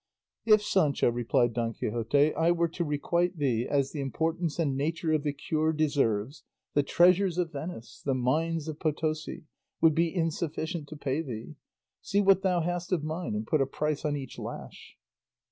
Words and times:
"If 0.47 0.63
Sancho," 0.63 1.09
replied 1.11 1.53
Don 1.53 1.73
Quixote, 1.75 2.33
"I 2.33 2.49
were 2.49 2.67
to 2.69 2.83
requite 2.83 3.37
thee 3.37 3.67
as 3.69 3.91
the 3.91 4.01
importance 4.01 4.57
and 4.57 4.75
nature 4.75 5.13
of 5.13 5.21
the 5.21 5.31
cure 5.31 5.71
deserves, 5.71 6.43
the 6.73 6.81
treasures 6.81 7.37
of 7.37 7.51
Venice, 7.51 8.01
the 8.03 8.15
mines 8.15 8.67
of 8.67 8.79
Potosi, 8.79 9.43
would 9.79 9.93
be 9.93 10.11
insufficient 10.11 10.87
to 10.87 10.97
pay 10.97 11.21
thee. 11.21 11.53
See 12.01 12.19
what 12.19 12.41
thou 12.41 12.61
hast 12.61 12.91
of 12.91 13.03
mine, 13.03 13.35
and 13.35 13.45
put 13.45 13.61
a 13.61 13.67
price 13.67 14.03
on 14.03 14.17
each 14.17 14.39
lash." 14.39 14.97